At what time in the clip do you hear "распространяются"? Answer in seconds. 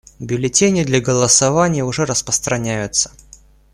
2.05-3.11